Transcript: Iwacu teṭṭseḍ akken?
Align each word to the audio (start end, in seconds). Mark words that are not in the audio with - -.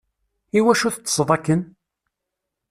Iwacu 0.59 0.89
teṭṭseḍ 0.95 1.29
akken? 1.35 1.61